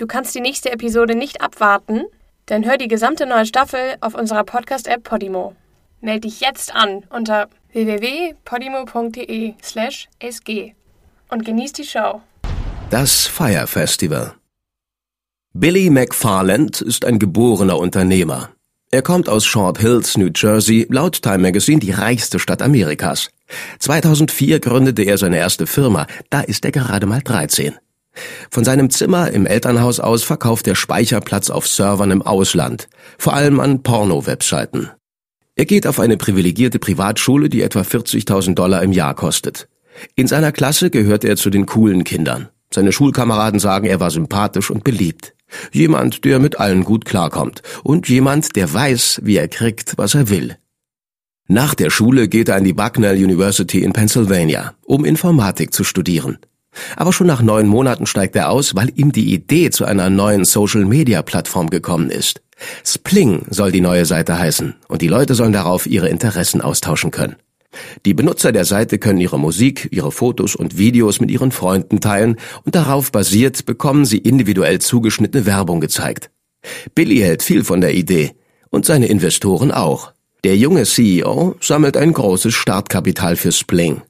[0.00, 2.04] Du kannst die nächste Episode nicht abwarten?
[2.46, 5.54] Dann hör die gesamte neue Staffel auf unserer Podcast-App Podimo.
[6.00, 10.74] Meld dich jetzt an unter www.podimo.de/sg
[11.28, 12.22] und genieß die Show.
[12.88, 14.32] Das Fire Festival.
[15.52, 18.48] Billy McFarland ist ein geborener Unternehmer.
[18.90, 23.28] Er kommt aus Short Hills, New Jersey, laut Time Magazine die reichste Stadt Amerikas.
[23.80, 27.76] 2004 gründete er seine erste Firma, da ist er gerade mal 13.
[28.50, 32.88] Von seinem Zimmer im Elternhaus aus verkauft er Speicherplatz auf Servern im Ausland,
[33.18, 34.90] vor allem an Porno-Webseiten.
[35.56, 39.68] Er geht auf eine privilegierte Privatschule, die etwa 40.000 Dollar im Jahr kostet.
[40.14, 42.48] In seiner Klasse gehört er zu den coolen Kindern.
[42.72, 45.34] Seine Schulkameraden sagen, er war sympathisch und beliebt.
[45.72, 47.62] Jemand, der mit allen gut klarkommt.
[47.82, 50.56] Und jemand, der weiß, wie er kriegt, was er will.
[51.48, 56.38] Nach der Schule geht er an die Bucknell University in Pennsylvania, um Informatik zu studieren.
[56.96, 60.44] Aber schon nach neun Monaten steigt er aus, weil ihm die Idee zu einer neuen
[60.44, 62.42] Social-Media-Plattform gekommen ist.
[62.84, 67.36] Spling soll die neue Seite heißen, und die Leute sollen darauf ihre Interessen austauschen können.
[68.04, 72.36] Die Benutzer der Seite können ihre Musik, ihre Fotos und Videos mit ihren Freunden teilen
[72.64, 76.30] und darauf basiert bekommen sie individuell zugeschnittene Werbung gezeigt.
[76.94, 78.32] Billy hält viel von der Idee
[78.70, 80.12] und seine Investoren auch.
[80.42, 84.02] Der junge CEO sammelt ein großes Startkapital für Spling.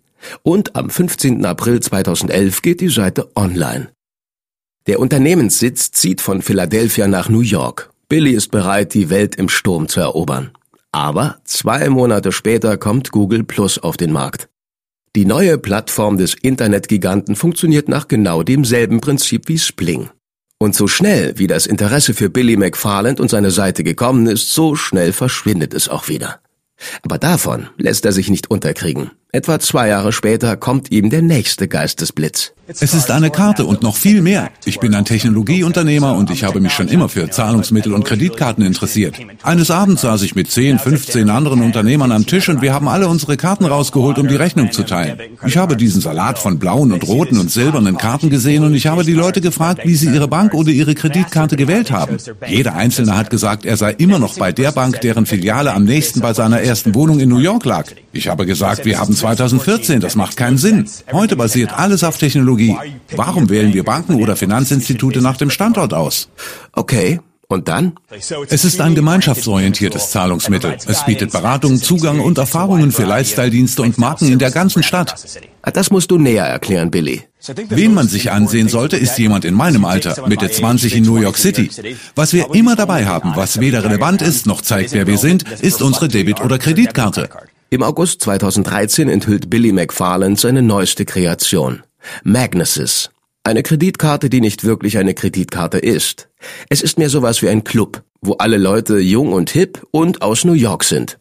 [0.43, 1.45] Und am 15.
[1.45, 3.89] April 2011 geht die Seite online.
[4.87, 7.91] Der Unternehmenssitz zieht von Philadelphia nach New York.
[8.09, 10.51] Billy ist bereit, die Welt im Sturm zu erobern.
[10.93, 14.49] Aber zwei Monate später kommt Google Plus auf den Markt.
[15.17, 20.09] Die neue Plattform des Internetgiganten funktioniert nach genau demselben Prinzip wie Spling.
[20.59, 24.77] Und so schnell, wie das Interesse für Billy McFarland und seine Seite gekommen ist, so
[24.77, 26.41] schnell verschwindet es auch wieder.
[27.03, 29.11] Aber davon lässt er sich nicht unterkriegen.
[29.33, 32.53] Etwa zwei Jahre später kommt ihm der nächste Geistesblitz.
[32.79, 34.49] Es ist eine Karte und noch viel mehr.
[34.65, 39.17] Ich bin ein Technologieunternehmer und ich habe mich schon immer für Zahlungsmittel und Kreditkarten interessiert.
[39.43, 43.09] Eines Abends saß ich mit 10, 15 anderen Unternehmern am Tisch und wir haben alle
[43.09, 45.19] unsere Karten rausgeholt, um die Rechnung zu teilen.
[45.45, 49.05] Ich habe diesen Salat von blauen und roten und silbernen Karten gesehen und ich habe
[49.05, 52.19] die Leute gefragt, wie sie ihre Bank oder ihre Kreditkarte gewählt haben.
[52.47, 56.21] Jeder Einzelne hat gesagt, er sei immer noch bei der Bank, deren Filiale am nächsten
[56.21, 57.87] bei seiner ersten Wohnung in New York lag.
[58.13, 60.89] Ich habe gesagt, wir haben 2014, das macht keinen Sinn.
[61.13, 62.77] Heute basiert alles auf Technologie.
[63.15, 66.29] Warum wählen wir Banken oder Finanzinstitute nach dem Standort aus?
[66.73, 67.21] Okay,
[67.51, 67.95] und dann?
[68.49, 70.77] Es ist ein gemeinschaftsorientiertes Zahlungsmittel.
[70.87, 75.17] Es bietet Beratung, Zugang und Erfahrungen für Lifestyle-Dienste und Marken in der ganzen Stadt.
[75.63, 77.23] Ah, das musst du näher erklären, Billy.
[77.69, 81.39] Wen man sich ansehen sollte, ist jemand in meinem Alter, Mitte 20 in New York
[81.39, 81.71] City.
[82.15, 85.83] Was wir immer dabei haben, was weder relevant ist noch zeigt, wer wir sind, ist
[85.83, 87.29] unsere Debit- oder Kreditkarte.
[87.73, 91.85] Im August 2013 enthüllt Billy McFarland seine neueste Kreation.
[92.25, 93.11] Magnesis.
[93.45, 96.29] Eine Kreditkarte, die nicht wirklich eine Kreditkarte ist.
[96.69, 100.45] Es ist mehr sowas wie ein Club, wo alle Leute jung und hip und aus
[100.45, 101.21] New York sind.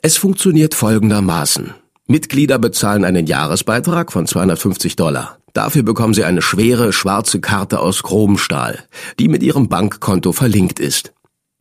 [0.00, 1.74] Es funktioniert folgendermaßen.
[2.06, 5.40] Mitglieder bezahlen einen Jahresbeitrag von 250 Dollar.
[5.52, 8.82] Dafür bekommen sie eine schwere, schwarze Karte aus Chromstahl,
[9.18, 11.12] die mit ihrem Bankkonto verlinkt ist.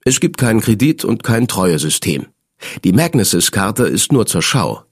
[0.06, 2.28] Es gibt keinen Kredit und kein Treuesystem.
[2.84, 4.84] Die Magnesis-Karte ist nur zur Schau.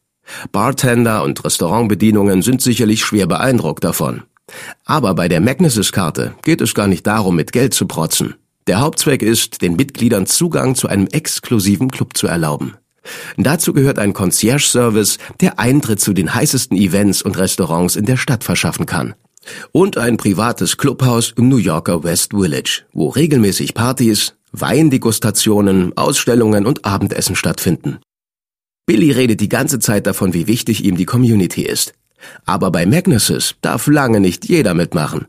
[0.51, 4.23] Bartender und Restaurantbedienungen sind sicherlich schwer beeindruckt davon.
[4.85, 8.35] Aber bei der Magnesis-Karte geht es gar nicht darum, mit Geld zu protzen.
[8.67, 12.75] Der Hauptzweck ist, den Mitgliedern Zugang zu einem exklusiven Club zu erlauben.
[13.35, 18.45] Dazu gehört ein Concierge-Service, der Eintritt zu den heißesten Events und Restaurants in der Stadt
[18.45, 19.15] verschaffen kann.
[19.73, 26.85] Und ein privates Clubhaus im New Yorker West Village, wo regelmäßig Partys, Weindegustationen, Ausstellungen und
[26.85, 27.97] Abendessen stattfinden.
[28.85, 31.93] Billy redet die ganze Zeit davon, wie wichtig ihm die Community ist.
[32.45, 35.25] Aber bei Magnuses darf lange nicht jeder mitmachen.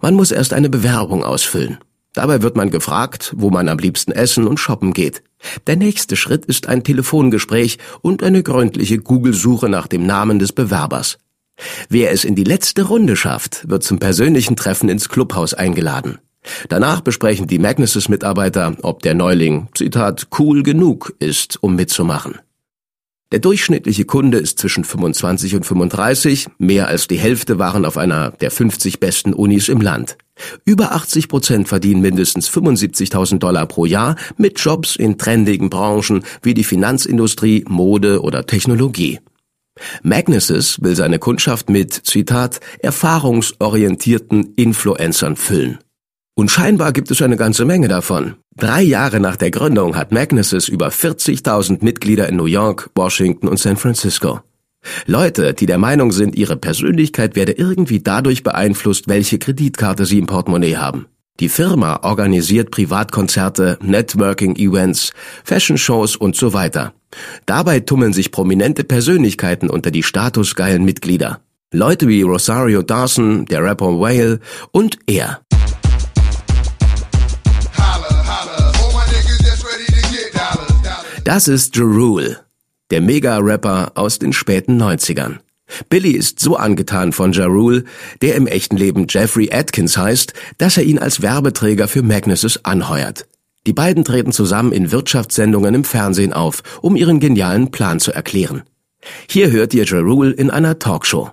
[0.00, 1.78] Man muss erst eine Bewerbung ausfüllen.
[2.12, 5.22] Dabei wird man gefragt, wo man am liebsten essen und shoppen geht.
[5.66, 11.18] Der nächste Schritt ist ein Telefongespräch und eine gründliche Google-Suche nach dem Namen des Bewerbers.
[11.88, 16.18] Wer es in die letzte Runde schafft, wird zum persönlichen Treffen ins Clubhaus eingeladen.
[16.68, 22.38] Danach besprechen die Magnuses-Mitarbeiter, ob der Neuling, Zitat, cool genug ist, um mitzumachen.
[23.32, 28.32] Der durchschnittliche Kunde ist zwischen 25 und 35, mehr als die Hälfte waren auf einer
[28.32, 30.16] der 50 besten Unis im Land.
[30.64, 36.54] Über 80 Prozent verdienen mindestens 75.000 Dollar pro Jahr mit Jobs in trendigen Branchen wie
[36.54, 39.20] die Finanzindustrie, Mode oder Technologie.
[40.02, 45.78] Magnuses will seine Kundschaft mit, Zitat, erfahrungsorientierten Influencern füllen.
[46.40, 48.36] Und scheinbar gibt es eine ganze Menge davon.
[48.56, 53.58] Drei Jahre nach der Gründung hat Magnuses über 40.000 Mitglieder in New York, Washington und
[53.58, 54.40] San Francisco.
[55.04, 60.26] Leute, die der Meinung sind, ihre Persönlichkeit werde irgendwie dadurch beeinflusst, welche Kreditkarte sie im
[60.26, 61.08] Portemonnaie haben.
[61.40, 65.12] Die Firma organisiert Privatkonzerte, Networking-Events,
[65.44, 66.94] Fashion-Shows und so weiter.
[67.44, 71.42] Dabei tummeln sich prominente Persönlichkeiten unter die statusgeilen Mitglieder.
[71.70, 74.40] Leute wie Rosario Dawson, der Rapper Whale
[74.72, 75.42] und er.
[81.32, 82.38] Das ist Jerul,
[82.90, 85.36] der Mega-Rapper aus den späten 90ern.
[85.88, 87.84] Billy ist so angetan von Ja Rule,
[88.20, 93.28] der im echten Leben Jeffrey Atkins heißt, dass er ihn als Werbeträger für Magnuses anheuert.
[93.64, 98.64] Die beiden treten zusammen in Wirtschaftssendungen im Fernsehen auf, um ihren genialen Plan zu erklären.
[99.28, 101.30] Hier hört ihr Ja Rule in einer Talkshow.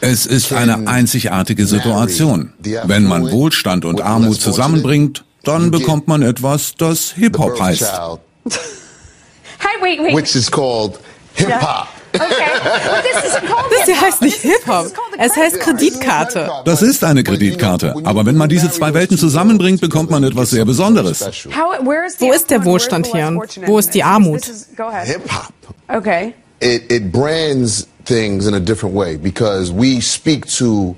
[0.00, 2.54] Es ist eine einzigartige Situation.
[2.84, 7.82] Wenn man Wohlstand und Armut zusammenbringt, dann bekommt man etwas, das Hip-Hop heißt.
[7.90, 8.18] Hey,
[9.80, 10.16] wait, wait.
[10.16, 10.98] Which is called
[11.34, 11.88] Hip-Hop.
[12.14, 12.24] Okay.
[13.70, 16.50] Das hier heißt nicht Hip-Hop, es heißt Kreditkarte.
[16.64, 17.94] Das ist eine Kreditkarte.
[18.04, 21.20] Aber wenn man diese zwei Welten zusammenbringt, bekommt man etwas sehr Besonderes.
[21.20, 24.02] How, where is the Wo ist der Wohlstand hier und wo ist die?
[24.02, 24.44] Armut?
[24.44, 25.52] Hip-Hop.
[25.88, 26.34] Okay.
[26.60, 30.96] It, it brands things in a different way because we speak to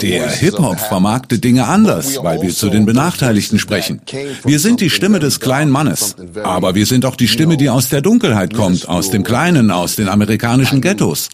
[0.00, 4.00] Der Hip-Hop the vermarktet Dinge anders, weil wir zu den Benachteiligten sprechen.
[4.44, 7.88] Wir sind die Stimme des kleinen Mannes, aber wir sind auch die Stimme, die aus
[7.88, 11.28] der Dunkelheit kommt, aus dem Kleinen, aus den amerikanischen Ghettos.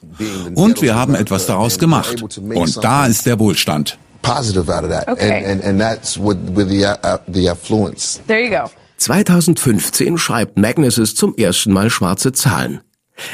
[0.54, 2.22] Und wir haben etwas daraus gemacht.
[2.22, 3.98] Und da ist der Wohlstand.
[4.26, 5.08] positive out of that.
[5.08, 5.30] Okay.
[5.30, 8.20] And, and, and that's with, with the, uh, the affluence.
[8.26, 8.70] There you go.
[8.98, 12.80] 2015 schreibt Magnuses zum ersten Mal schwarze Zahlen.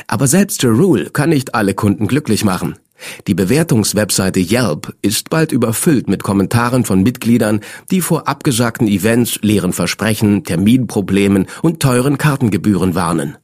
[0.06, 2.76] Aber selbst Jerule kann nicht alle Kunden glücklich machen.
[3.26, 7.60] Die Bewertungswebseite Yelp ist bald überfüllt mit Kommentaren von Mitgliedern,
[7.90, 13.36] die vor abgesagten Events, leeren Versprechen, Terminproblemen und teuren Kartengebühren warnen.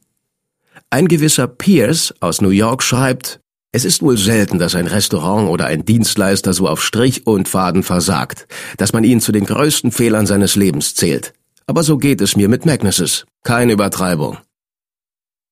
[0.89, 3.39] Ein gewisser Pierce aus New York schreibt,
[3.71, 7.83] es ist wohl selten, dass ein Restaurant oder ein Dienstleister so auf Strich und Faden
[7.83, 8.47] versagt,
[8.77, 11.33] dass man ihn zu den größten Fehlern seines Lebens zählt.
[11.67, 13.25] Aber so geht es mir mit Magnuses.
[13.43, 14.39] Keine Übertreibung.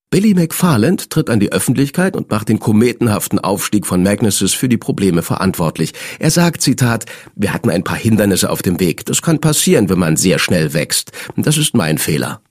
[0.10, 4.78] Billy McFarland tritt an die Öffentlichkeit und macht den kometenhaften Aufstieg von Magnuses für die
[4.78, 5.94] Probleme verantwortlich.
[6.20, 7.06] Er sagt, Zitat,
[7.36, 9.06] wir hatten ein paar Hindernisse auf dem Weg.
[9.06, 11.12] Das kann passieren, wenn man sehr schnell wächst.
[11.36, 12.42] Das ist mein Fehler.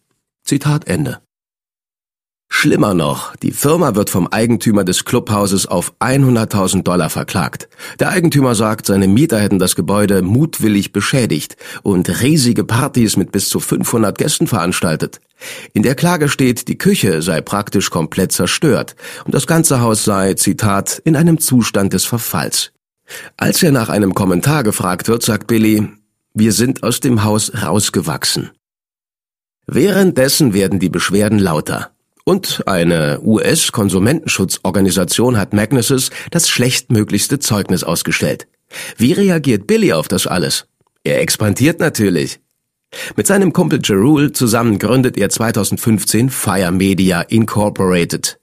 [0.45, 1.23] Zitat Ende.
[2.49, 7.69] Schlimmer noch, die Firma wird vom Eigentümer des Clubhauses auf 100.000 Dollar verklagt.
[7.99, 13.49] Der Eigentümer sagt, seine Mieter hätten das Gebäude mutwillig beschädigt und riesige Partys mit bis
[13.49, 15.21] zu 500 Gästen veranstaltet.
[15.73, 20.35] In der Klage steht, die Küche sei praktisch komplett zerstört und das ganze Haus sei,
[20.35, 22.73] Zitat, in einem Zustand des Verfalls.
[23.37, 25.89] Als er nach einem Kommentar gefragt wird, sagt Billy,
[26.35, 28.51] wir sind aus dem Haus rausgewachsen.
[29.67, 31.91] Währenddessen werden die Beschwerden lauter.
[32.25, 38.49] Und eine US-Konsumentenschutzorganisation hat Magnuses das schlechtmöglichste Zeugnis ausgestellt.
[38.97, 40.67] Wie reagiert Billy auf das alles?
[41.05, 42.41] Er expandiert natürlich.
[43.17, 48.39] Mit seinem Kumpel Jerul zusammen gründet er 2015 Fire Media Incorporated.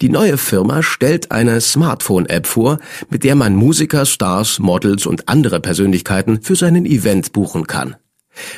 [0.00, 2.78] Die neue Firma stellt eine Smartphone-App vor,
[3.08, 7.96] mit der man Musiker, Stars, Models und andere Persönlichkeiten für seinen Event buchen kann.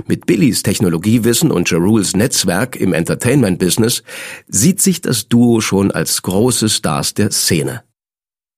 [0.06, 4.02] Mit Billys Technologiewissen und Jeruls Netzwerk im Entertainment-Business
[4.48, 7.84] sieht sich das Duo schon als große Stars der Szene.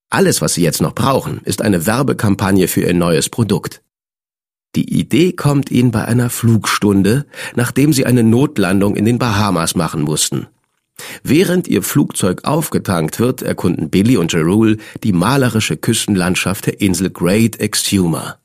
[0.09, 3.83] Alles, was sie jetzt noch brauchen, ist eine Werbekampagne für ihr neues Produkt.
[4.77, 10.03] Die Idee kommt ihnen bei einer Flugstunde, nachdem sie eine Notlandung in den Bahamas machen
[10.03, 10.47] mussten.
[11.23, 17.59] Während ihr Flugzeug aufgetankt wird, erkunden Billy und Jerul die malerische Küstenlandschaft der Insel Great
[17.59, 18.37] Exuma.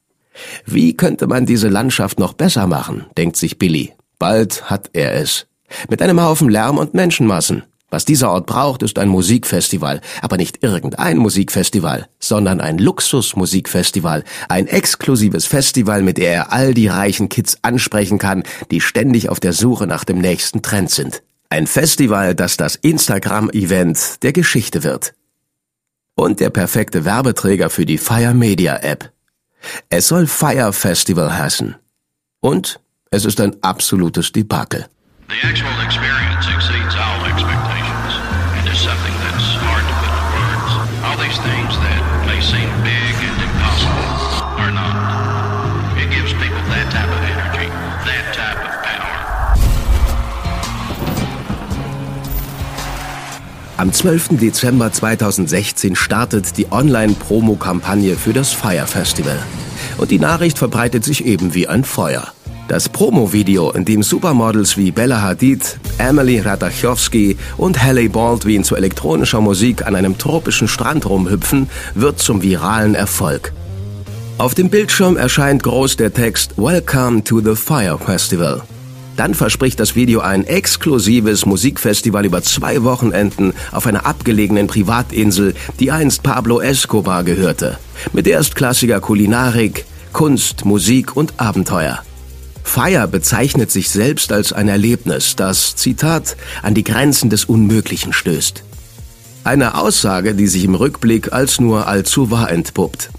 [0.66, 3.94] Wie könnte man diese Landschaft noch besser machen, denkt sich Billy.
[4.20, 5.48] Bald hat er es.
[5.90, 7.64] Mit einem Haufen Lärm und Menschenmassen.
[7.90, 14.68] Was dieser Ort braucht, ist ein Musikfestival, aber nicht irgendein Musikfestival, sondern ein Luxusmusikfestival, ein
[14.68, 19.54] exklusives Festival, mit der er all die reichen Kids ansprechen kann, die ständig auf der
[19.54, 21.22] Suche nach dem nächsten Trend sind.
[21.50, 25.14] Ein Festival, das das Instagram-Event der Geschichte wird.
[26.16, 29.12] Und der perfekte Werbeträger für die Fire Media App.
[29.90, 31.76] Es soll Fire Festival heißen.
[32.40, 32.80] Und
[33.12, 34.88] es ist ein absolutes Debakel.
[53.78, 54.38] Am 12.
[54.40, 59.38] Dezember 2016 startet die Online-Promo-Kampagne für das Fire Festival.
[59.98, 62.30] Und die Nachricht verbreitet sich eben wie ein Feuer.
[62.70, 69.42] Das Promo-Video, in dem Supermodels wie Bella Hadid, Emily Ratajkowski und Halle Baldwin zu elektronischer
[69.42, 73.52] Musik an einem tropischen Strand rumhüpfen, wird zum viralen Erfolg.
[74.38, 78.64] Auf dem Bildschirm erscheint groß der Text Welcome to the Fire Festival.
[79.16, 85.92] Dann verspricht das Video ein exklusives Musikfestival über zwei Wochenenden auf einer abgelegenen Privatinsel, die
[85.92, 87.78] einst Pablo Escobar gehörte.
[88.12, 92.00] Mit erstklassiger Kulinarik, Kunst, Musik und Abenteuer.
[92.64, 98.64] Fire bezeichnet sich selbst als ein Erlebnis, das, Zitat, an die Grenzen des Unmöglichen stößt.
[99.44, 103.12] Eine Aussage, die sich im Rückblick als nur allzu wahr entpuppt.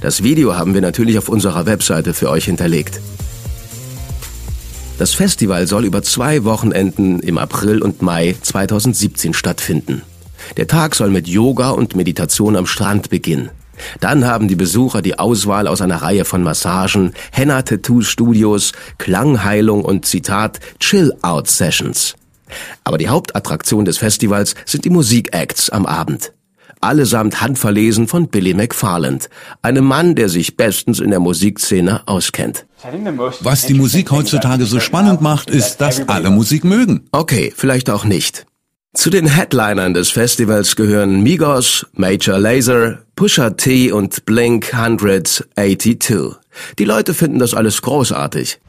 [0.00, 3.00] Das Video haben wir natürlich auf unserer Webseite für euch hinterlegt.
[5.00, 10.02] Das Festival soll über zwei Wochenenden im April und Mai 2017 stattfinden.
[10.58, 13.48] Der Tag soll mit Yoga und Meditation am Strand beginnen.
[14.00, 20.60] Dann haben die Besucher die Auswahl aus einer Reihe von Massagen, Henna-Tattoo-Studios, Klangheilung und Zitat
[20.80, 22.16] Chill-Out-Sessions.
[22.84, 26.34] Aber die Hauptattraktion des Festivals sind die Musikacts am Abend.
[26.82, 29.30] Allesamt handverlesen von Billy McFarland,
[29.62, 32.66] einem Mann, der sich bestens in der Musikszene auskennt.
[33.40, 37.08] Was die Musik heutzutage so spannend macht, ist, dass alle Musik mögen.
[37.12, 38.46] Okay, vielleicht auch nicht.
[38.94, 46.36] Zu den Headlinern des Festivals gehören Migos, Major Lazer, Pusha T und Blink 182.
[46.78, 48.60] Die Leute finden das alles großartig.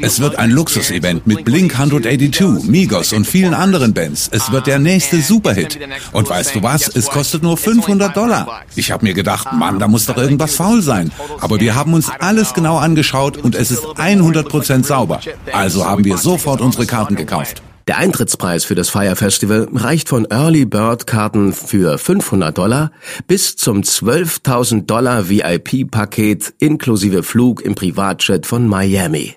[0.00, 4.28] Es wird ein Luxusevent mit Blink 182, Migos und vielen anderen Bands.
[4.32, 5.78] Es wird der nächste Superhit.
[6.12, 6.88] Und weißt du was?
[6.88, 8.62] Es kostet nur 500 Dollar.
[8.76, 11.10] Ich habe mir gedacht, Mann, da muss doch irgendwas faul sein.
[11.40, 15.20] Aber wir haben uns alles genau angeschaut und es ist 100% sauber.
[15.52, 17.62] Also haben wir sofort unsere Karten gekauft.
[17.88, 22.92] Der Eintrittspreis für das Fire Festival reicht von Early Bird Karten für 500 Dollar
[23.26, 29.34] bis zum 12.000 Dollar VIP-Paket inklusive Flug im Privatjet von Miami.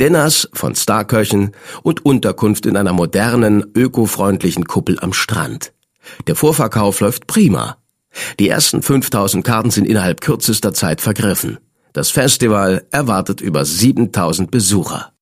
[0.00, 1.52] Dinners von Starköchen
[1.82, 5.72] und Unterkunft in einer modernen, ökofreundlichen Kuppel am Strand.
[6.26, 7.76] Der Vorverkauf läuft prima.
[8.38, 11.58] Die ersten 5000 Karten sind innerhalb kürzester Zeit vergriffen.
[11.92, 15.12] Das Festival erwartet über 7000 Besucher.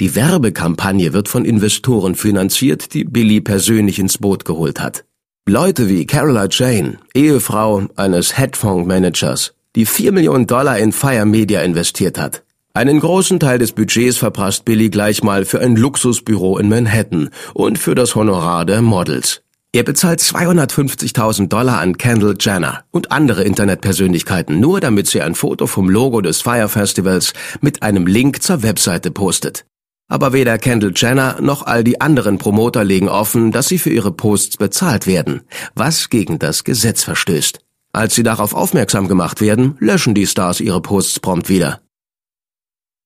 [0.00, 5.04] Die Werbekampagne wird von Investoren finanziert, die Billy persönlich ins Boot geholt hat.
[5.46, 12.18] Leute wie Carola Jane, Ehefrau eines Hedgefonds-Managers, die 4 Millionen Dollar in Fire Media investiert
[12.18, 12.44] hat.
[12.72, 17.78] Einen großen Teil des Budgets verprasst Billy gleich mal für ein Luxusbüro in Manhattan und
[17.78, 19.42] für das Honorar der Models.
[19.72, 25.66] Er bezahlt 250.000 Dollar an Kendall Jenner und andere Internetpersönlichkeiten, nur damit sie ein Foto
[25.66, 29.66] vom Logo des Fire Festivals mit einem Link zur Webseite postet.
[30.06, 34.12] Aber weder Kendall Jenner noch all die anderen Promoter legen offen, dass sie für ihre
[34.12, 35.42] Posts bezahlt werden,
[35.74, 37.58] was gegen das Gesetz verstößt.
[37.92, 41.80] Als sie darauf aufmerksam gemacht werden, löschen die Stars ihre Posts prompt wieder.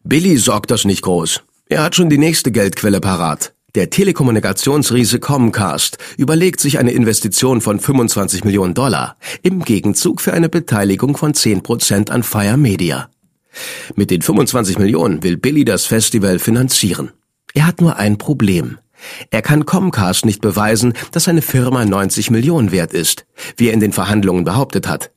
[0.06, 1.40] Billy sorgt das nicht groß.
[1.70, 3.54] Er hat schon die nächste Geldquelle parat.
[3.75, 10.50] Der Telekommunikationsriese Comcast überlegt sich eine Investition von 25 Millionen Dollar im Gegenzug für eine
[10.50, 13.08] Beteiligung von 10 Prozent an Fire Media.
[13.96, 17.12] Mit den 25 Millionen will Billy das Festival finanzieren.
[17.54, 18.76] Er hat nur ein Problem.
[19.30, 23.25] Er kann Comcast nicht beweisen, dass seine Firma 90 Millionen wert ist,
[23.56, 25.12] wie er in den Verhandlungen behauptet hat.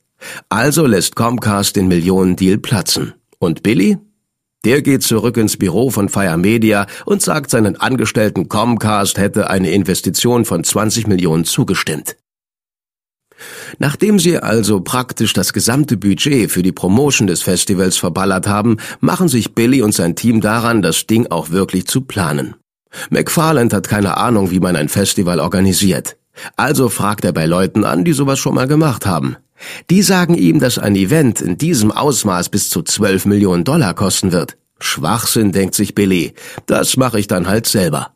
[0.47, 3.15] Also lässt Comcast den Millionendeal platzen.
[3.37, 3.97] Und Billy?
[4.67, 9.71] Der geht zurück ins Büro von Fire Media und sagt seinen Angestellten Comcast hätte eine
[9.71, 12.17] Investition von 20 Millionen zugestimmt.
[13.79, 19.29] Nachdem sie also praktisch das gesamte Budget für die Promotion des Festivals verballert haben, machen
[19.29, 22.55] sich Billy und sein Team daran, das Ding auch wirklich zu planen.
[23.09, 26.17] McFarland hat keine Ahnung, wie man ein Festival organisiert.
[26.57, 29.37] Also fragt er bei Leuten an, die sowas schon mal gemacht haben.
[29.89, 34.31] Die sagen ihm, dass ein Event in diesem Ausmaß bis zu 12 Millionen Dollar kosten
[34.31, 34.57] wird.
[34.79, 36.33] Schwachsinn, denkt sich Billy.
[36.65, 38.11] Das mache ich dann halt selber.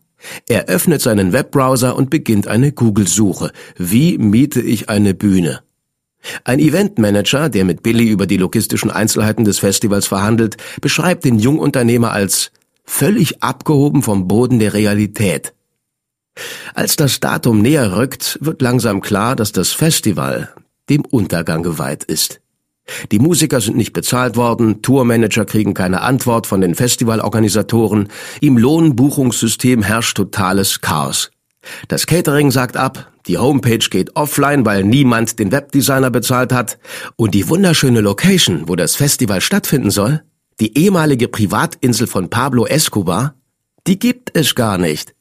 [0.48, 3.52] Er öffnet seinen Webbrowser und beginnt eine Google-Suche.
[3.78, 5.62] Wie miete ich eine Bühne?
[6.44, 12.12] Ein Eventmanager, der mit Billy über die logistischen Einzelheiten des Festivals verhandelt, beschreibt den Jungunternehmer
[12.12, 12.52] als
[12.84, 15.54] völlig abgehoben vom Boden der Realität.
[16.76, 20.54] Als das Datum näher rückt, wird langsam klar, dass das Festival
[20.92, 22.42] dem Untergang geweiht ist.
[23.12, 28.10] Die Musiker sind nicht bezahlt worden, Tourmanager kriegen keine Antwort von den Festivalorganisatoren,
[28.42, 31.32] im Lohnbuchungssystem herrscht totales Chaos.
[31.88, 36.78] Das Catering sagt ab, die Homepage geht offline, weil niemand den Webdesigner bezahlt hat,
[37.16, 40.24] und die wunderschöne Location, wo das Festival stattfinden soll,
[40.60, 43.36] die ehemalige Privatinsel von Pablo Escobar,
[43.88, 45.14] die gibt es gar nicht.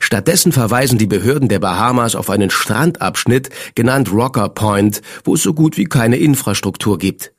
[0.00, 5.54] Stattdessen verweisen die Behörden der Bahamas auf einen Strandabschnitt, genannt Rocker Point, wo es so
[5.54, 7.32] gut wie keine Infrastruktur gibt.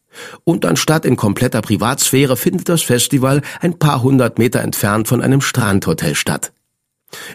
[0.44, 5.42] Und anstatt in kompletter Privatsphäre findet das Festival ein paar hundert Meter entfernt von einem
[5.42, 6.52] Strandhotel statt.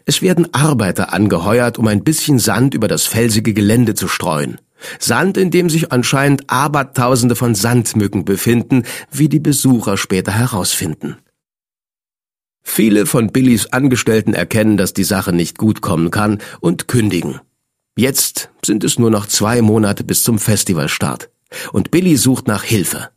[0.04, 4.58] Es werden Arbeiter angeheuert, um ein bisschen Sand über das felsige Gelände zu streuen.
[4.98, 11.16] Sand, in dem sich anscheinend Abertausende von Sandmücken befinden, wie die Besucher später herausfinden.
[12.62, 17.40] Viele von Billys Angestellten erkennen, dass die Sache nicht gut kommen kann und kündigen.
[17.96, 21.30] Jetzt sind es nur noch zwei Monate bis zum Festivalstart
[21.72, 23.10] und Billy sucht nach Hilfe.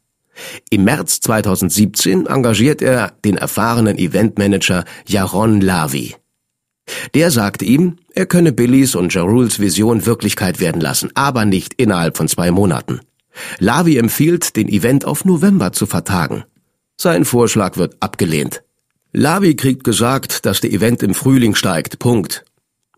[0.70, 6.16] Im März 2017 engagiert er den erfahrenen Eventmanager Jaron Lavi.
[7.14, 12.18] Der sagt ihm, er könne Billys und Jaruls Vision Wirklichkeit werden lassen, aber nicht innerhalb
[12.18, 13.00] von zwei Monaten.
[13.60, 16.44] Lavi empfiehlt, den Event auf November zu vertagen.
[16.98, 18.65] Sein Vorschlag wird abgelehnt.
[19.18, 22.00] Lavi kriegt gesagt, dass der Event im Frühling steigt.
[22.00, 22.44] Punkt.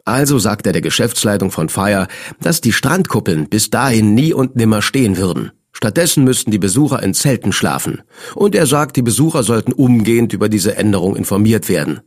[0.03, 2.07] Also sagt er der Geschäftsleitung von Fire,
[2.41, 5.51] dass die Strandkuppeln bis dahin nie und nimmer stehen würden.
[5.73, 8.01] Stattdessen müssten die Besucher in Zelten schlafen.
[8.33, 11.99] Und er sagt, die Besucher sollten umgehend über diese Änderung informiert werden.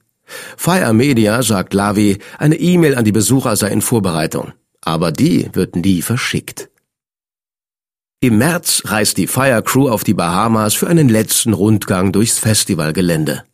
[0.57, 4.55] Fire Media sagt Lavi, eine E-Mail an die Besucher sei in Vorbereitung.
[4.81, 6.69] Aber die wird nie verschickt.
[8.19, 13.45] Im März reist die Fire Crew auf die Bahamas für einen letzten Rundgang durchs Festivalgelände.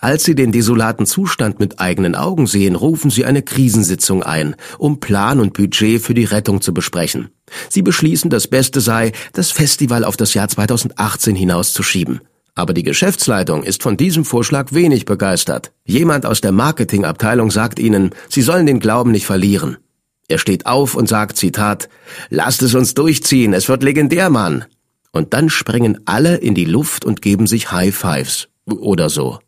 [0.00, 5.00] Als sie den desolaten Zustand mit eigenen Augen sehen, rufen sie eine Krisensitzung ein, um
[5.00, 7.30] Plan und Budget für die Rettung zu besprechen.
[7.68, 12.20] Sie beschließen, das Beste sei, das Festival auf das Jahr 2018 hinauszuschieben.
[12.54, 15.72] Aber die Geschäftsleitung ist von diesem Vorschlag wenig begeistert.
[15.84, 19.78] Jemand aus der Marketingabteilung sagt ihnen, sie sollen den Glauben nicht verlieren.
[20.28, 21.88] Er steht auf und sagt, Zitat,
[22.28, 24.64] Lasst es uns durchziehen, es wird legendär, Mann.
[25.12, 28.48] Und dann springen alle in die Luft und geben sich High Fives.
[28.66, 29.40] Oder so.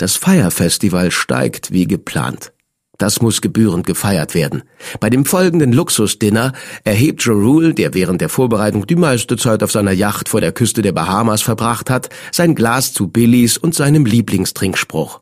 [0.00, 2.54] Das Feierfestival steigt wie geplant.
[2.96, 4.62] Das muss gebührend gefeiert werden.
[4.98, 6.54] Bei dem folgenden Luxusdinner
[6.84, 10.80] erhebt Jerul, der während der Vorbereitung die meiste Zeit auf seiner Yacht vor der Küste
[10.80, 15.20] der Bahamas verbracht hat, sein Glas zu Billys und seinem Lieblingstrinkspruch.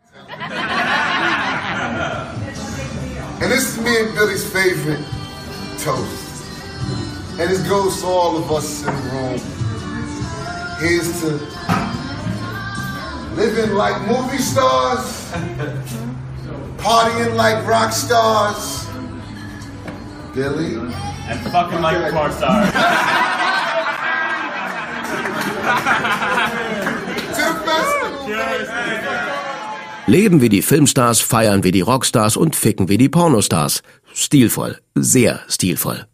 [3.40, 5.02] And this is me and Billy's favorite
[5.82, 6.06] toast.
[7.40, 9.40] And it goes to all of us in the room.
[10.78, 12.07] Here's to
[13.38, 15.30] living like movie stars.
[16.78, 18.86] partying like rock stars.
[20.34, 20.76] Billy.
[21.28, 22.68] And fucking like porn stars.
[30.06, 33.82] Leben wie die Filmstars, feiern wie die Rockstars und ficken wie die Pornostars.
[34.14, 36.07] Stilvoll, sehr stilvoll.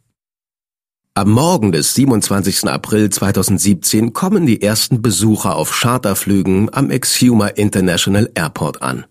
[1.16, 2.68] Am Morgen des 27.
[2.68, 9.06] April 2017 kommen die ersten Besucher auf Charterflügen am Exuma International Airport an.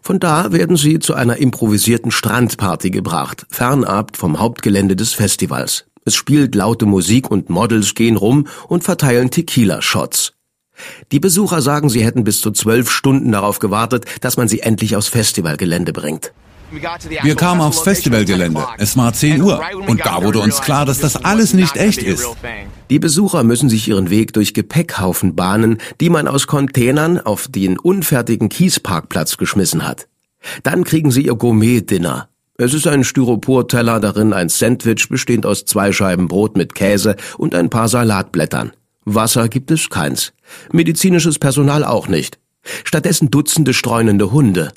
[0.00, 5.86] Von da werden sie zu einer improvisierten Strandparty gebracht, fernab vom Hauptgelände des Festivals.
[6.04, 10.34] Es spielt laute Musik und Models gehen rum und verteilen Tequila-Shots.
[11.10, 14.94] Die Besucher sagen, sie hätten bis zu zwölf Stunden darauf gewartet, dass man sie endlich
[14.94, 16.32] aufs Festivalgelände bringt.
[17.22, 18.66] Wir kamen aufs Festivalgelände.
[18.78, 19.60] Es war 10 Uhr.
[19.86, 22.26] Und da wurde uns klar, dass das alles nicht echt ist.
[22.90, 27.78] Die Besucher müssen sich ihren Weg durch Gepäckhaufen bahnen, die man aus Containern auf den
[27.78, 30.08] unfertigen Kiesparkplatz geschmissen hat.
[30.62, 32.28] Dann kriegen sie ihr Gourmet-Dinner.
[32.58, 37.54] Es ist ein Styroporteller, darin ein Sandwich bestehend aus zwei Scheiben Brot mit Käse und
[37.54, 38.72] ein paar Salatblättern.
[39.04, 40.32] Wasser gibt es keins.
[40.72, 42.38] Medizinisches Personal auch nicht.
[42.84, 44.72] Stattdessen Dutzende streunende Hunde.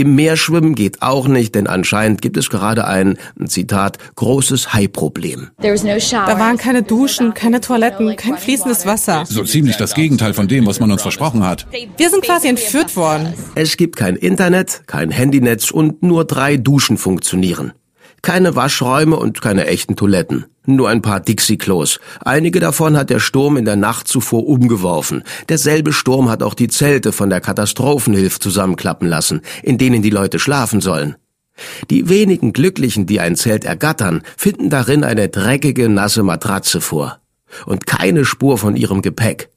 [0.00, 5.48] Im Meer schwimmen geht auch nicht, denn anscheinend gibt es gerade ein, Zitat, großes Hai-Problem.
[5.60, 9.24] Da waren keine Duschen, keine Toiletten, kein fließendes Wasser.
[9.26, 11.66] So ziemlich das Gegenteil von dem, was man uns versprochen hat.
[11.96, 13.34] Wir sind quasi entführt worden.
[13.56, 17.72] Es gibt kein Internet, kein Handynetz und nur drei Duschen funktionieren.
[18.22, 20.46] Keine Waschräume und keine echten Toiletten.
[20.66, 21.98] Nur ein paar Dixie-Klos.
[22.24, 25.22] Einige davon hat der Sturm in der Nacht zuvor umgeworfen.
[25.48, 30.38] Derselbe Sturm hat auch die Zelte von der Katastrophenhilfe zusammenklappen lassen, in denen die Leute
[30.38, 31.16] schlafen sollen.
[31.90, 37.20] Die wenigen Glücklichen, die ein Zelt ergattern, finden darin eine dreckige, nasse Matratze vor.
[37.66, 39.48] Und keine Spur von ihrem Gepäck.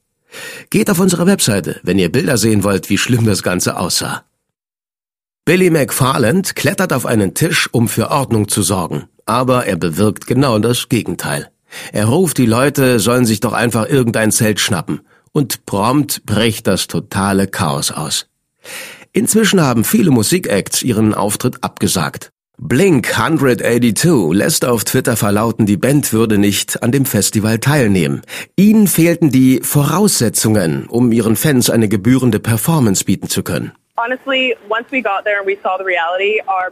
[0.69, 4.24] Geht auf unsere Webseite, wenn ihr Bilder sehen wollt, wie schlimm das Ganze aussah.
[5.44, 9.06] Billy McFarland klettert auf einen Tisch, um für Ordnung zu sorgen.
[9.26, 11.50] Aber er bewirkt genau das Gegenteil.
[11.92, 15.02] Er ruft die Leute, sollen sich doch einfach irgendein Zelt schnappen.
[15.32, 18.28] Und prompt bricht das totale Chaos aus.
[19.14, 22.30] Inzwischen haben viele Musikacts ihren Auftritt abgesagt.
[22.60, 28.22] Blink 182 lässt auf Twitter verlauten, die Band würde nicht an dem Festival teilnehmen.
[28.56, 33.72] Ihnen fehlten die Voraussetzungen, um ihren Fans eine gebührende Performance bieten zu können.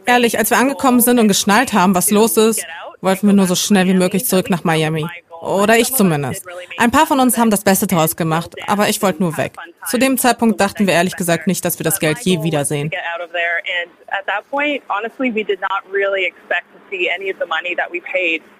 [0.06, 2.64] Ehrlich, als wir angekommen sind und geschnallt haben, was los ist,
[3.00, 5.06] wollten wir nur so schnell wie möglich zurück nach Miami.
[5.40, 6.44] Oder ich zumindest.
[6.76, 9.54] Ein paar von uns haben das Beste draus gemacht, aber ich wollte nur weg.
[9.88, 12.90] Zu dem Zeitpunkt dachten wir ehrlich gesagt nicht, dass wir das Geld je wiedersehen.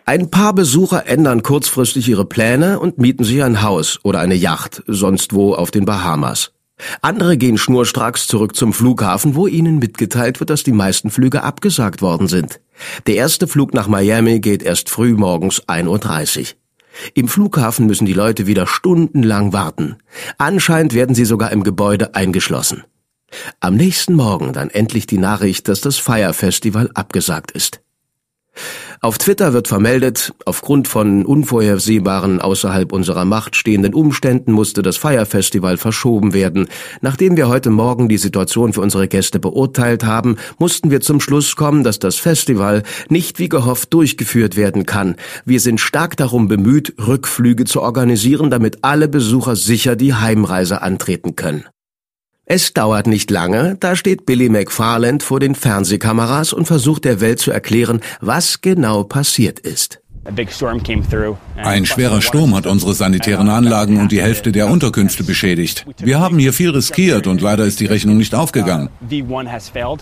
[0.06, 4.82] Ein paar Besucher ändern kurzfristig ihre Pläne und mieten sich ein Haus oder eine Yacht,
[4.86, 6.52] sonst wo auf den Bahamas.
[7.02, 12.02] Andere gehen schnurstracks zurück zum Flughafen, wo ihnen mitgeteilt wird, dass die meisten Flüge abgesagt
[12.02, 12.60] worden sind.
[13.06, 16.46] Der erste Flug nach Miami geht erst früh morgens 1.30 Uhr.
[17.14, 19.96] Im Flughafen müssen die Leute wieder stundenlang warten.
[20.38, 22.84] Anscheinend werden sie sogar im Gebäude eingeschlossen.
[23.60, 27.80] Am nächsten Morgen dann endlich die Nachricht, dass das Fire Festival abgesagt ist.
[29.02, 35.78] Auf Twitter wird vermeldet, aufgrund von unvorhersehbaren, außerhalb unserer Macht stehenden Umständen musste das Feierfestival
[35.78, 36.68] verschoben werden.
[37.00, 41.56] Nachdem wir heute Morgen die Situation für unsere Gäste beurteilt haben, mussten wir zum Schluss
[41.56, 45.16] kommen, dass das Festival nicht wie gehofft durchgeführt werden kann.
[45.46, 51.36] Wir sind stark darum bemüht, Rückflüge zu organisieren, damit alle Besucher sicher die Heimreise antreten
[51.36, 51.64] können.
[52.52, 57.38] Es dauert nicht lange, da steht Billy McFarland vor den Fernsehkameras und versucht der Welt
[57.38, 60.00] zu erklären, was genau passiert ist.
[61.56, 65.86] Ein schwerer Sturm hat unsere sanitären Anlagen und die Hälfte der Unterkünfte beschädigt.
[66.02, 68.88] Wir haben hier viel riskiert und leider ist die Rechnung nicht aufgegangen.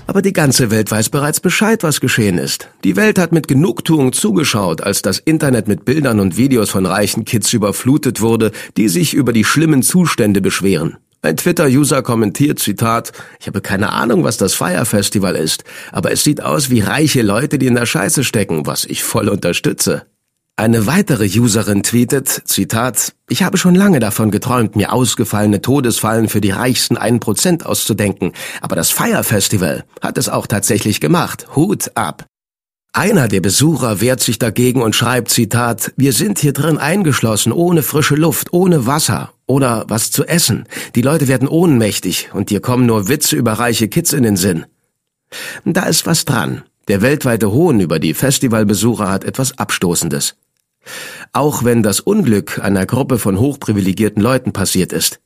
[0.07, 2.71] Aber die ganze Welt weiß bereits Bescheid, was geschehen ist.
[2.83, 7.27] Die Welt hat mit Genugtuung zugeschaut, als das Internet mit Bildern und Videos von reichen
[7.27, 10.97] Kids überflutet wurde, die sich über die schlimmen Zustände beschweren.
[11.21, 16.23] Ein Twitter-User kommentiert, Zitat, ich habe keine Ahnung, was das Fire Festival ist, aber es
[16.23, 20.07] sieht aus wie reiche Leute, die in der Scheiße stecken, was ich voll unterstütze.
[20.55, 26.41] Eine weitere Userin tweetet, Zitat, ich habe schon lange davon geträumt, mir ausgefallene Todesfallen für
[26.41, 31.49] die reichsten einen Prozent auszudenken, aber das Fire Festival hat es auch tatsächlich gemacht.
[31.57, 32.27] Hut ab.
[32.93, 37.83] Einer der Besucher wehrt sich dagegen und schreibt, Zitat, wir sind hier drin eingeschlossen, ohne
[37.83, 40.67] frische Luft, ohne Wasser oder was zu essen.
[40.95, 44.67] Die Leute werden ohnmächtig und dir kommen nur Witze über reiche Kids in den Sinn.
[45.65, 46.63] Da ist was dran.
[46.87, 50.37] Der weltweite Hohn über die Festivalbesucher hat etwas Abstoßendes.
[51.33, 55.21] Auch wenn das Unglück einer Gruppe von hochprivilegierten Leuten passiert ist.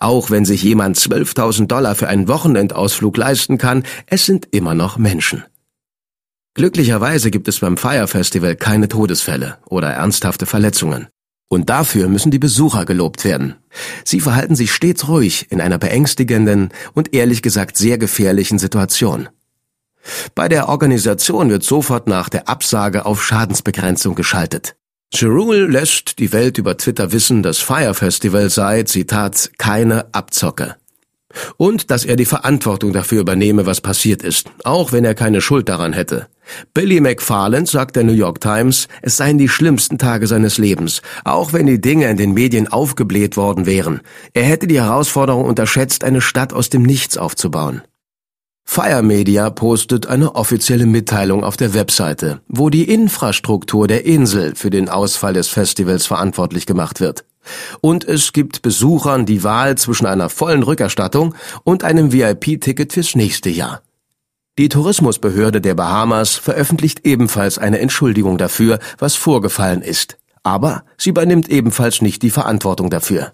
[0.00, 4.98] Auch wenn sich jemand 12.000 Dollar für einen Wochenendausflug leisten kann, es sind immer noch
[4.98, 5.44] Menschen.
[6.54, 11.06] Glücklicherweise gibt es beim Fire Festival keine Todesfälle oder ernsthafte Verletzungen.
[11.48, 13.56] Und dafür müssen die Besucher gelobt werden.
[14.04, 19.28] Sie verhalten sich stets ruhig in einer beängstigenden und ehrlich gesagt sehr gefährlichen Situation.
[20.34, 24.76] Bei der Organisation wird sofort nach der Absage auf Schadensbegrenzung geschaltet.
[25.12, 30.76] Jerul lässt die Welt über Twitter wissen, das Fire Festival sei, Zitat, keine Abzocke
[31.56, 35.68] und dass er die Verantwortung dafür übernehme, was passiert ist, auch wenn er keine Schuld
[35.68, 36.28] daran hätte.
[36.72, 41.52] Billy McFarland sagt der New York Times, es seien die schlimmsten Tage seines Lebens, auch
[41.52, 44.00] wenn die Dinge in den Medien aufgebläht worden wären.
[44.32, 47.82] Er hätte die Herausforderung unterschätzt, eine Stadt aus dem Nichts aufzubauen.
[48.70, 54.68] Fire Media postet eine offizielle Mitteilung auf der Webseite, wo die Infrastruktur der Insel für
[54.68, 57.24] den Ausfall des Festivals verantwortlich gemacht wird.
[57.80, 61.34] Und es gibt Besuchern die Wahl zwischen einer vollen Rückerstattung
[61.64, 63.82] und einem VIP-Ticket fürs nächste Jahr.
[64.58, 70.18] Die Tourismusbehörde der Bahamas veröffentlicht ebenfalls eine Entschuldigung dafür, was vorgefallen ist.
[70.42, 73.32] Aber sie übernimmt ebenfalls nicht die Verantwortung dafür.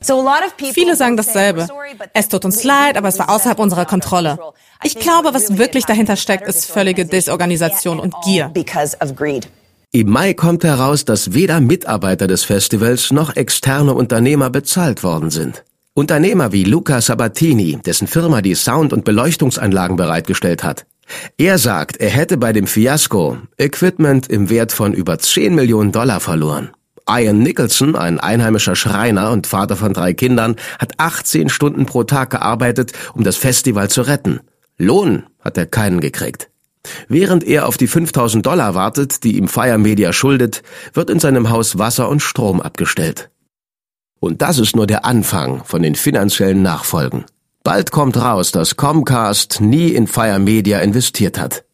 [0.72, 1.66] Viele sagen dasselbe.
[2.12, 4.38] Es tut uns leid, aber es war außerhalb unserer Kontrolle.
[4.82, 8.50] Ich glaube, was wirklich dahinter steckt, ist völlige Desorganisation und Gier.
[9.94, 15.62] Im Mai kommt heraus, dass weder Mitarbeiter des Festivals noch externe Unternehmer bezahlt worden sind.
[15.92, 20.84] Unternehmer wie Luca Sabatini, dessen Firma die Sound- und Beleuchtungsanlagen bereitgestellt hat.
[21.38, 26.18] Er sagt, er hätte bei dem Fiasko Equipment im Wert von über 10 Millionen Dollar
[26.18, 26.70] verloren.
[27.08, 32.30] Ian Nicholson, ein einheimischer Schreiner und Vater von drei Kindern, hat 18 Stunden pro Tag
[32.30, 34.40] gearbeitet, um das Festival zu retten.
[34.76, 36.50] Lohn hat er keinen gekriegt.
[37.08, 41.50] Während er auf die 5000 Dollar wartet, die ihm Fire Media schuldet, wird in seinem
[41.50, 43.30] Haus Wasser und Strom abgestellt.
[44.20, 47.24] Und das ist nur der Anfang von den finanziellen Nachfolgen.
[47.62, 51.64] Bald kommt raus, dass Comcast nie in Fire Media investiert hat.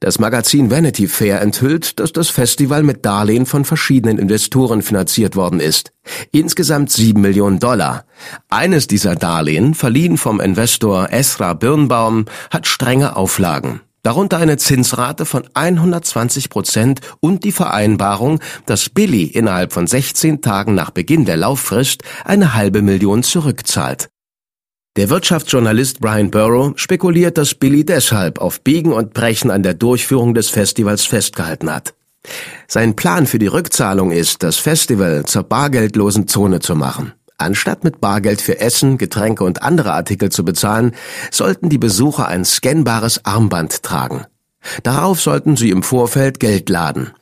[0.00, 5.60] Das Magazin Vanity Fair enthüllt, dass das Festival mit Darlehen von verschiedenen Investoren finanziert worden
[5.60, 5.92] ist.
[6.30, 8.04] Insgesamt sieben Millionen Dollar.
[8.50, 15.42] Eines dieser Darlehen, verliehen vom Investor Esra Birnbaum, hat strenge Auflagen darunter eine Zinsrate von
[15.54, 22.04] 120 Prozent und die Vereinbarung, dass Billy innerhalb von 16 Tagen nach Beginn der Lauffrist
[22.24, 24.10] eine halbe Million zurückzahlt.
[24.96, 30.34] Der Wirtschaftsjournalist Brian Burrow spekuliert, dass Billy deshalb auf Biegen und Brechen an der Durchführung
[30.34, 31.94] des Festivals festgehalten hat.
[32.68, 37.12] Sein Plan für die Rückzahlung ist, das Festival zur bargeldlosen Zone zu machen.
[37.38, 40.94] Anstatt mit Bargeld für Essen, Getränke und andere Artikel zu bezahlen,
[41.30, 44.26] sollten die Besucher ein scannbares Armband tragen.
[44.82, 47.12] Darauf sollten sie im Vorfeld Geld laden.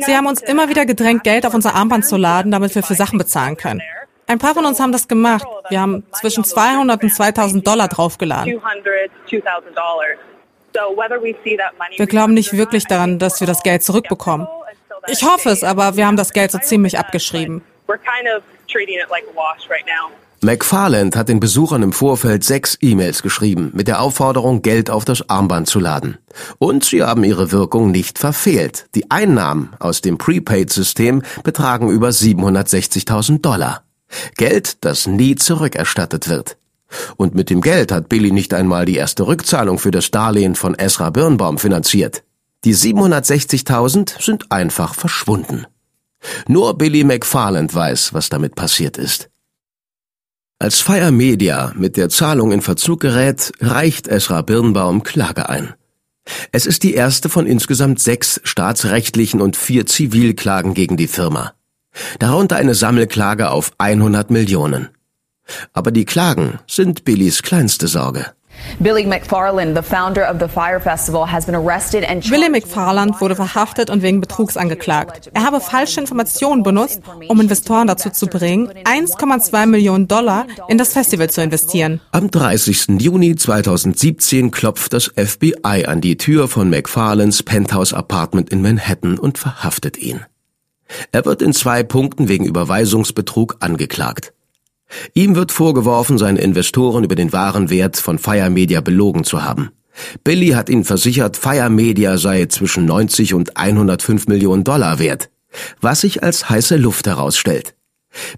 [0.00, 2.94] Sie haben uns immer wieder gedrängt, Geld auf unser Armband zu laden, damit wir für
[2.94, 3.80] Sachen bezahlen können.
[4.26, 5.44] Ein paar von uns haben das gemacht.
[5.70, 8.60] Wir haben zwischen 200 und 2000 Dollar draufgeladen.
[11.96, 14.46] Wir glauben nicht wirklich daran, dass wir das Geld zurückbekommen.
[15.08, 17.62] Ich hoffe es, aber wir haben das Geld so ziemlich abgeschrieben.
[20.42, 25.28] McFarland hat den Besuchern im Vorfeld sechs E-Mails geschrieben, mit der Aufforderung, Geld auf das
[25.28, 26.16] Armband zu laden.
[26.58, 28.86] Und sie haben ihre Wirkung nicht verfehlt.
[28.94, 33.84] Die Einnahmen aus dem Prepaid-System betragen über 760.000 Dollar.
[34.38, 36.56] Geld, das nie zurückerstattet wird.
[37.16, 40.74] Und mit dem Geld hat Billy nicht einmal die erste Rückzahlung für das Darlehen von
[40.78, 42.22] Ezra Birnbaum finanziert.
[42.64, 45.66] Die 760.000 sind einfach verschwunden.
[46.48, 49.30] Nur Billy McFarland weiß, was damit passiert ist.
[50.58, 55.74] Als Fire Media mit der Zahlung in Verzug gerät, reicht Esra Birnbaum Klage ein.
[56.52, 61.54] Es ist die erste von insgesamt sechs staatsrechtlichen und vier Zivilklagen gegen die Firma.
[62.18, 64.90] Darunter eine Sammelklage auf 100 Millionen.
[65.72, 68.32] Aber die Klagen sind Billys kleinste Sorge.
[68.78, 73.36] Billy McFarland, the founder of the Fire Festival, has been arrested and Billy McFarland wurde
[73.36, 75.30] verhaftet und wegen Betrugs angeklagt.
[75.34, 80.92] Er habe falsche Informationen benutzt, um Investoren dazu zu bringen, 1,2 Millionen Dollar in das
[80.92, 82.00] Festival zu investieren.
[82.12, 83.00] Am 30.
[83.00, 89.38] Juni 2017 klopft das FBI an die Tür von McFarlands Penthouse Apartment in Manhattan und
[89.38, 90.24] verhaftet ihn.
[91.12, 94.32] Er wird in zwei Punkten wegen Überweisungsbetrug angeklagt.
[95.14, 99.70] Ihm wird vorgeworfen, seine Investoren über den wahren Wert von Fire Media belogen zu haben.
[100.24, 105.30] Billy hat ihnen versichert, Fire Media sei zwischen 90 und 105 Millionen Dollar wert,
[105.80, 107.74] was sich als heiße Luft herausstellt.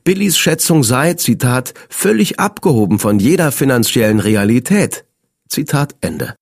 [0.04, 5.04] Billys Schätzung sei, Zitat, völlig abgehoben von jeder finanziellen Realität.
[5.48, 6.34] Zitat Ende.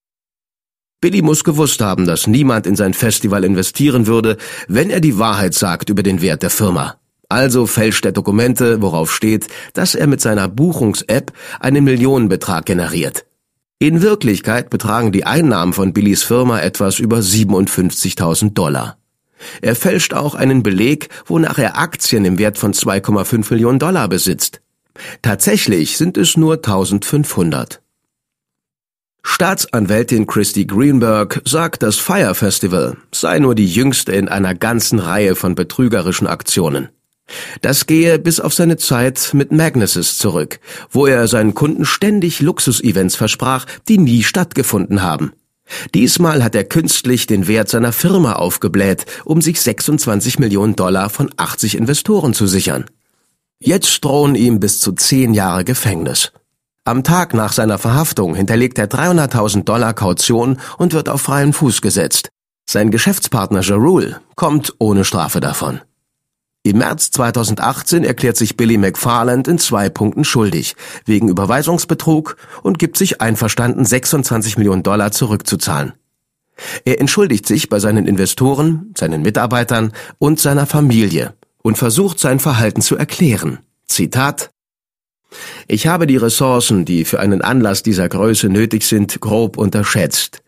[1.01, 4.37] Billy muss gewusst haben, dass niemand in sein Festival investieren würde,
[4.69, 6.97] wenn er die Wahrheit sagt über den Wert der Firma.
[7.31, 13.25] Also fälscht er Dokumente, worauf steht, dass er mit seiner Buchungs-App einen Millionenbetrag generiert.
[13.79, 18.99] In Wirklichkeit betragen die Einnahmen von Billys Firma etwas über 57.000 Dollar.
[19.63, 24.61] Er fälscht auch einen Beleg, wonach er Aktien im Wert von 2,5 Millionen Dollar besitzt.
[25.23, 27.81] Tatsächlich sind es nur 1500.
[29.23, 35.37] Staatsanwältin Christy Greenberg sagt, das Fire Festival sei nur die jüngste in einer ganzen Reihe
[35.37, 36.89] von betrügerischen Aktionen.
[37.61, 43.17] Das gehe bis auf seine Zeit mit Magnuses zurück, wo er seinen Kunden ständig Luxusevents
[43.17, 45.33] versprach, die nie stattgefunden haben.
[45.95, 51.31] Diesmal hat er künstlich den Wert seiner Firma aufgebläht, um sich 26 Millionen Dollar von
[51.37, 52.87] 80 Investoren zu sichern.
[53.61, 56.33] Jetzt drohen ihm bis zu zehn Jahre Gefängnis.
[56.85, 61.83] Am Tag nach seiner Verhaftung hinterlegt er 300.000 Dollar Kaution und wird auf freien Fuß
[61.83, 62.31] gesetzt.
[62.69, 65.81] Sein Geschäftspartner Jarul kommt ohne Strafe davon.
[66.63, 72.99] Im März 2018 erklärt sich Billy McFarland in zwei Punkten schuldig, wegen Überweisungsbetrug und gibt
[72.99, 75.95] sich einverstanden, 26 Millionen Dollar zurückzuzahlen.
[76.85, 82.83] Er entschuldigt sich bei seinen Investoren, seinen Mitarbeitern und seiner Familie und versucht sein Verhalten
[82.83, 83.61] zu erklären.
[83.87, 84.51] Zitat
[85.69, 90.43] ich habe die Ressourcen, die für einen Anlass dieser Größe nötig sind, grob unterschätzt.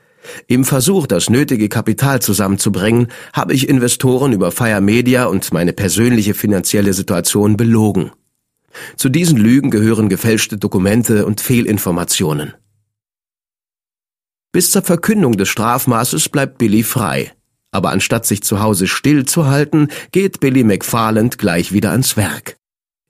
[0.46, 6.34] Im Versuch, das nötige Kapital zusammenzubringen, habe ich Investoren über Fire Media und meine persönliche
[6.34, 8.12] finanzielle Situation belogen.
[8.96, 12.54] Zu diesen Lügen gehören gefälschte Dokumente und Fehlinformationen.
[14.52, 17.32] Bis zur Verkündung des Strafmaßes bleibt Billy frei.
[17.70, 22.58] Aber anstatt sich zu Hause stillzuhalten, geht Billy McFarland gleich wieder ans Werk.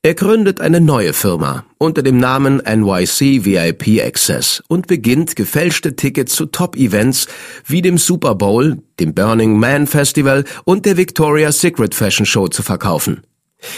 [0.05, 6.35] Er gründet eine neue Firma unter dem Namen NYC VIP Access und beginnt gefälschte Tickets
[6.35, 7.29] zu Top-Events
[7.67, 12.65] wie dem Super Bowl, dem Burning Man Festival und der Victoria's Secret Fashion Show zu
[12.65, 13.23] verkaufen.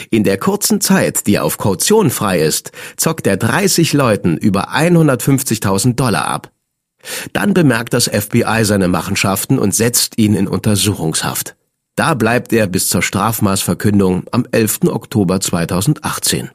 [0.09, 4.71] In der kurzen Zeit, die er auf Kaution frei ist, zockt er 30 Leuten über
[4.75, 6.51] 150.000 Dollar ab.
[7.35, 11.55] Dann bemerkt das FBI seine Machenschaften und setzt ihn in Untersuchungshaft.
[11.96, 14.80] Da bleibt er bis zur Strafmaßverkündung am 11.
[14.88, 16.50] Oktober 2018.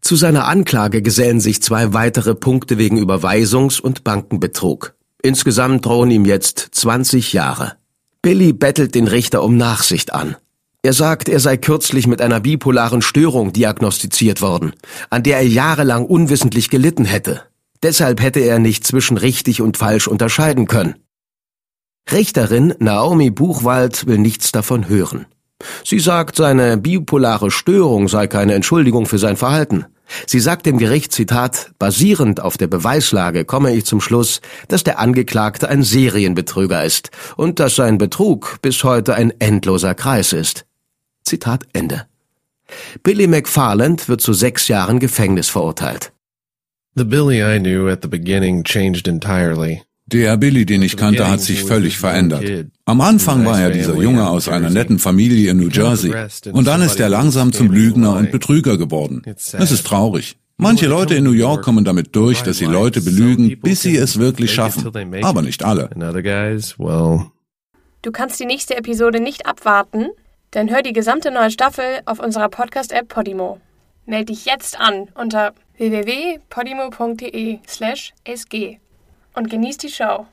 [0.00, 4.94] Zu seiner Anklage gesellen sich zwei weitere Punkte wegen Überweisungs- und Bankenbetrug.
[5.22, 7.76] Insgesamt drohen ihm jetzt 20 Jahre.
[8.22, 10.36] Billy bettelt den Richter um Nachsicht an.
[10.82, 14.72] Er sagt, er sei kürzlich mit einer bipolaren Störung diagnostiziert worden,
[15.10, 17.42] an der er jahrelang unwissentlich gelitten hätte.
[17.82, 20.96] Deshalb hätte er nicht zwischen richtig und falsch unterscheiden können.
[22.10, 25.26] Richterin Naomi Buchwald will nichts davon hören.
[25.84, 29.86] Sie sagt, seine bipolare Störung sei keine Entschuldigung für sein Verhalten.
[30.26, 34.98] Sie sagt dem Gericht, Zitat, basierend auf der Beweislage komme ich zum Schluss, dass der
[34.98, 40.66] Angeklagte ein Serienbetrüger ist und dass sein Betrug bis heute ein endloser Kreis ist.
[41.22, 42.06] Zitat Ende.
[43.02, 46.12] Billy McFarland wird zu sechs Jahren Gefängnis verurteilt.
[46.96, 49.82] The Billy I knew at the beginning changed entirely.
[50.12, 52.66] Der Billy, den ich kannte, hat sich völlig verändert.
[52.84, 56.12] Am Anfang war er dieser Junge aus einer netten Familie in New Jersey.
[56.52, 59.22] Und dann ist er langsam zum Lügner und Betrüger geworden.
[59.26, 60.36] Es ist traurig.
[60.56, 64.18] Manche Leute in New York kommen damit durch, dass sie Leute belügen, bis sie es
[64.18, 64.90] wirklich schaffen.
[65.22, 65.88] Aber nicht alle.
[68.02, 70.08] Du kannst die nächste Episode nicht abwarten?
[70.50, 73.60] Dann hör die gesamte neue Staffel auf unserer Podcast-App Podimo.
[74.04, 78.80] Meld dich jetzt an unter www.podimo.de slash sg
[79.40, 80.26] und genießt die Show.